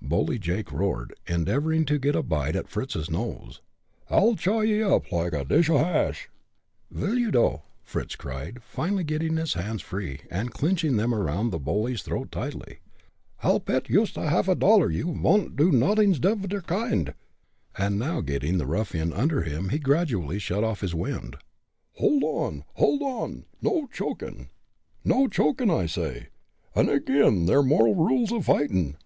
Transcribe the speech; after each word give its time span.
Bully 0.00 0.38
Jake 0.38 0.70
roared, 0.70 1.12
endeavoring 1.26 1.84
to 1.86 1.98
get 1.98 2.14
a 2.14 2.22
bite 2.22 2.54
at 2.54 2.68
Fritz's 2.68 3.10
nose. 3.10 3.60
"I'll 4.08 4.36
chaw 4.36 4.60
ye 4.60 4.80
all 4.80 4.94
up 4.94 5.10
like 5.10 5.32
a 5.32 5.44
dish 5.44 5.68
o' 5.68 5.78
hash!" 5.78 6.30
"Vil, 6.88 7.18
you, 7.18 7.32
dough!" 7.32 7.62
Fritz 7.82 8.14
cried, 8.14 8.62
finally 8.62 9.02
getting 9.02 9.36
his 9.36 9.54
hands 9.54 9.82
free, 9.82 10.20
and 10.30 10.52
clinching 10.54 10.98
them 10.98 11.12
around 11.12 11.50
the 11.50 11.58
bully's 11.58 12.02
throat 12.04 12.30
tightly. 12.30 12.78
"I'll 13.42 13.58
pet 13.58 13.90
yoost 13.90 14.16
a 14.16 14.28
half 14.30 14.46
dollar 14.60 14.88
you 14.88 15.12
von't 15.20 15.56
do 15.56 15.72
noddings 15.72 16.24
off 16.24 16.42
der 16.48 16.60
kind," 16.60 17.12
and 17.76 17.98
now 17.98 18.20
getting 18.20 18.58
the 18.58 18.66
ruffian 18.66 19.12
under 19.12 19.42
him 19.42 19.70
he 19.70 19.80
gradually 19.80 20.38
shut 20.38 20.62
off 20.62 20.80
his 20.80 20.94
wind. 20.94 21.34
"Hold 21.94 22.22
on! 22.22 22.62
hold 22.74 23.02
on! 23.02 23.46
no 23.60 23.88
chokin'! 23.92 24.48
no 25.04 25.26
chokin', 25.26 25.72
I 25.72 25.86
say; 25.86 26.28
it's 26.76 26.88
ag'in' 26.88 27.48
ther 27.48 27.64
moral 27.64 27.96
rules 27.96 28.30
o' 28.30 28.40
fightin'!" 28.40 28.96